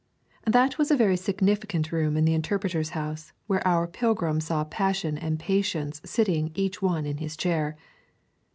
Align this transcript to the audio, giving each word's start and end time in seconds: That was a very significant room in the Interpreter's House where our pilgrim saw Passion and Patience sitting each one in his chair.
That 0.47 0.79
was 0.79 0.89
a 0.89 0.95
very 0.97 1.15
significant 1.15 1.91
room 1.91 2.17
in 2.17 2.25
the 2.25 2.33
Interpreter's 2.33 2.89
House 2.97 3.33
where 3.45 3.61
our 3.67 3.85
pilgrim 3.85 4.41
saw 4.41 4.63
Passion 4.63 5.15
and 5.15 5.37
Patience 5.39 6.01
sitting 6.03 6.49
each 6.55 6.81
one 6.81 7.05
in 7.05 7.17
his 7.17 7.37
chair. 7.37 7.77